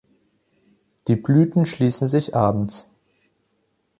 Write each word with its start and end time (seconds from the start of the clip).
Die 1.07 1.15
Blüten 1.15 1.67
schließen 1.67 2.07
sich 2.07 2.35
abends. 2.35 2.89